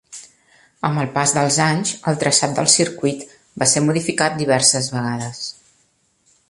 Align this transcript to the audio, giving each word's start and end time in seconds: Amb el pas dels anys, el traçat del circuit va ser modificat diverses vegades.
Amb 0.87 1.01
el 1.01 1.11
pas 1.17 1.33
dels 1.35 1.59
anys, 1.65 1.91
el 2.11 2.17
traçat 2.23 2.57
del 2.61 2.71
circuit 2.79 3.37
va 3.65 3.69
ser 3.75 3.87
modificat 3.91 4.41
diverses 4.43 4.93
vegades. 4.97 5.45